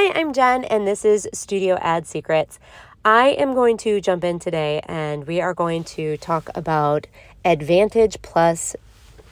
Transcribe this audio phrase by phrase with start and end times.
[0.00, 2.60] Hi, I'm Jen, and this is Studio Ad Secrets.
[3.04, 7.08] I am going to jump in today and we are going to talk about
[7.44, 8.76] Advantage Plus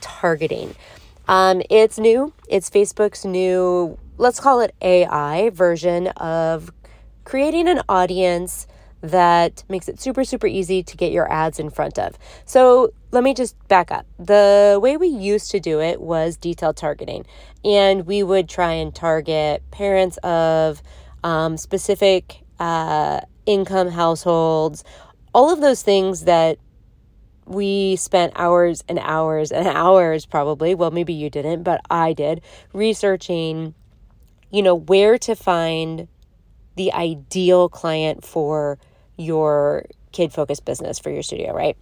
[0.01, 0.75] targeting.
[1.29, 6.69] Um, it's new, it's Facebook's new, let's call it AI version of
[7.23, 8.67] creating an audience
[9.01, 12.17] that makes it super, super easy to get your ads in front of.
[12.45, 14.05] So let me just back up.
[14.17, 17.25] The way we used to do it was detailed targeting,
[17.63, 20.81] and we would try and target parents of
[21.23, 24.83] um, specific uh, income households,
[25.33, 26.57] all of those things that
[27.45, 32.41] we spent hours and hours and hours probably well maybe you didn't but i did
[32.73, 33.73] researching
[34.51, 36.07] you know where to find
[36.75, 38.77] the ideal client for
[39.17, 41.77] your kid focused business for your studio, right?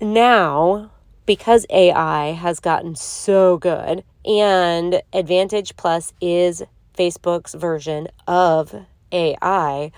[0.00, 0.90] Now,
[1.24, 6.62] because AI has gotten so good and Advantage Plus is
[6.96, 8.74] Facebook's version of
[9.12, 9.92] AI,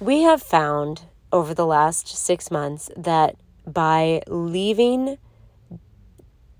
[0.00, 5.18] we have found over the last six months that by leaving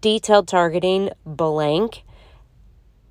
[0.00, 2.04] detailed targeting blank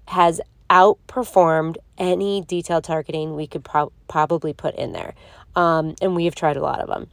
[0.10, 5.14] has outperformed any detailed targeting we could pro- probably put in there.
[5.58, 7.08] Um, and we have tried a lot of them.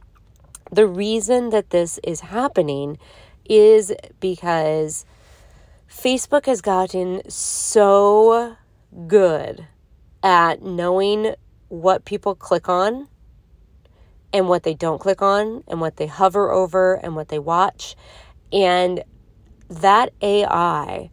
[0.71, 2.99] The reason that this is happening
[3.43, 5.03] is because
[5.89, 8.55] Facebook has gotten so
[9.07, 9.65] good
[10.21, 11.33] at knowing
[11.69, 13.07] what people click on
[14.31, 17.95] and what they don't click on and what they hover over and what they watch.
[18.53, 19.03] And
[19.69, 21.09] that AI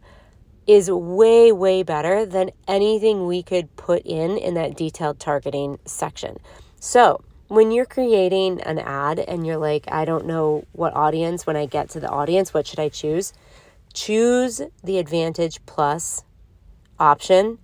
[0.67, 6.37] is way, way better than anything we could put in in that detailed targeting section.
[6.83, 11.55] So, when you're creating an ad and you're like, I don't know what audience, when
[11.55, 13.31] I get to the audience, what should I choose?
[13.93, 16.25] Choose the Advantage Plus
[16.99, 17.57] option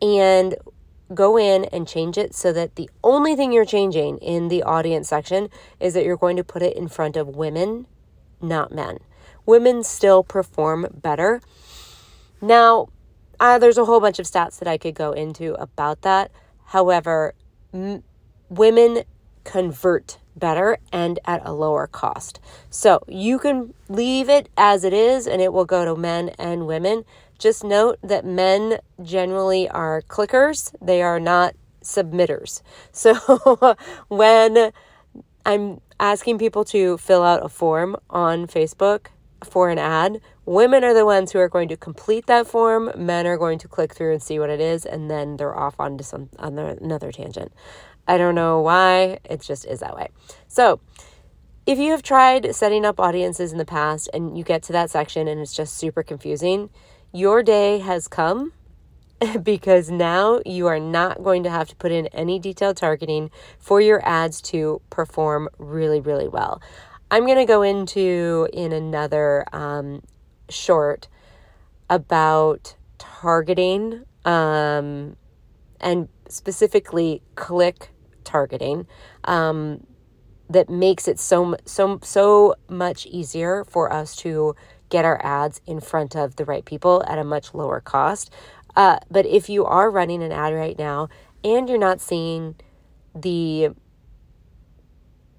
[0.00, 0.54] and
[1.12, 5.08] go in and change it so that the only thing you're changing in the audience
[5.08, 7.86] section is that you're going to put it in front of women,
[8.40, 8.98] not men.
[9.44, 11.42] Women still perform better
[12.40, 12.88] now,
[13.40, 16.30] uh, there's a whole bunch of stats that I could go into about that.
[16.66, 17.34] However,
[17.74, 18.02] m-
[18.48, 19.02] women
[19.44, 22.40] convert better and at a lower cost.
[22.70, 26.66] So you can leave it as it is and it will go to men and
[26.66, 27.04] women.
[27.38, 32.62] Just note that men generally are clickers, they are not submitters.
[32.92, 33.76] So
[34.08, 34.72] when
[35.46, 39.06] I'm asking people to fill out a form on Facebook
[39.44, 42.90] for an ad, Women are the ones who are going to complete that form.
[42.96, 45.78] Men are going to click through and see what it is, and then they're off
[45.78, 47.52] onto some on another tangent.
[48.08, 50.08] I don't know why, it just is that way.
[50.48, 50.80] So,
[51.66, 54.88] if you have tried setting up audiences in the past and you get to that
[54.88, 56.70] section and it's just super confusing,
[57.12, 58.54] your day has come
[59.42, 63.82] because now you are not going to have to put in any detailed targeting for
[63.82, 66.62] your ads to perform really, really well.
[67.10, 70.02] I'm going to go into in another um,
[70.48, 71.08] short
[71.90, 75.16] about targeting um,
[75.80, 77.90] and specifically click
[78.28, 78.86] targeting
[79.24, 79.84] um,
[80.50, 84.54] that makes it so so so much easier for us to
[84.90, 88.32] get our ads in front of the right people at a much lower cost.
[88.76, 91.08] Uh, but if you are running an ad right now
[91.42, 92.54] and you're not seeing
[93.14, 93.70] the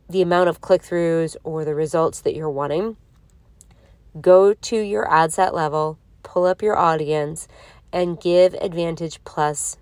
[0.10, 2.98] the amount of click throughs or the results that you're wanting,
[4.20, 7.48] go to your ad set level, pull up your audience,
[7.94, 9.78] and give Advantage Plus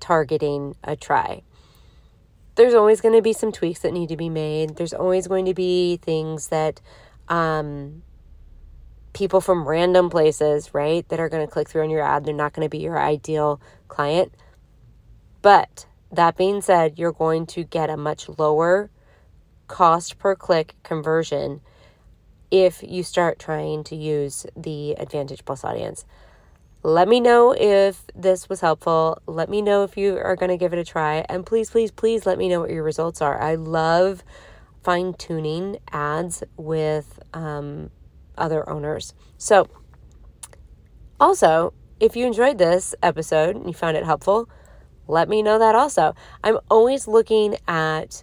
[0.00, 1.42] targeting a try.
[2.56, 4.76] There's always going to be some tweaks that need to be made.
[4.76, 6.80] There's always going to be things that
[7.28, 8.02] um,
[9.12, 12.24] people from random places, right, that are going to click through on your ad.
[12.24, 14.32] They're not going to be your ideal client.
[15.42, 18.90] But that being said, you're going to get a much lower
[19.68, 21.60] cost per click conversion
[22.50, 26.04] if you start trying to use the Advantage Plus audience.
[26.86, 29.20] Let me know if this was helpful.
[29.26, 31.26] Let me know if you are going to give it a try.
[31.28, 33.42] And please, please, please let me know what your results are.
[33.42, 34.22] I love
[34.84, 37.90] fine tuning ads with um,
[38.38, 39.14] other owners.
[39.36, 39.68] So,
[41.18, 44.48] also, if you enjoyed this episode and you found it helpful,
[45.08, 46.14] let me know that also.
[46.44, 48.22] I'm always looking at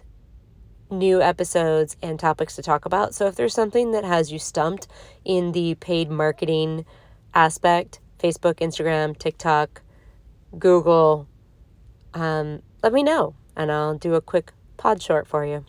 [0.90, 3.14] new episodes and topics to talk about.
[3.14, 4.88] So if there's something that has you stumped
[5.22, 6.86] in the paid marketing
[7.34, 9.82] aspect, Facebook, Instagram, TikTok,
[10.58, 11.28] Google,
[12.14, 15.66] um, let me know and I'll do a quick pod short for you.